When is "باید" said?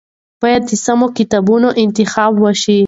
0.41-0.61